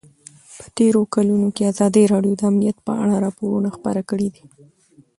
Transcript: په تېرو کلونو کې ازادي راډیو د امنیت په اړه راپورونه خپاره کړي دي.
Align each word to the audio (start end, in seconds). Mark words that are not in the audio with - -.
په 0.57 0.65
تېرو 0.77 1.01
کلونو 1.15 1.47
کې 1.55 1.69
ازادي 1.71 2.03
راډیو 2.13 2.33
د 2.37 2.41
امنیت 2.51 2.77
په 2.87 2.93
اړه 3.01 3.15
راپورونه 3.25 3.69
خپاره 3.75 4.01
کړي 4.09 4.27
دي. 4.35 4.43